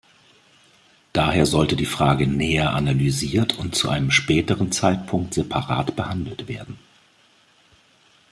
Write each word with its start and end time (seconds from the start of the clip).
Daher 1.13 1.45
sollte 1.45 1.75
die 1.75 1.85
Frage 1.85 2.25
näher 2.25 2.73
analysiert 2.73 3.59
und 3.59 3.75
zu 3.75 3.87
einem 3.87 4.09
späteren 4.09 4.71
Zeitpunkt 4.71 5.35
separat 5.35 5.95
behandelt 5.95 6.47
werden. 6.47 6.79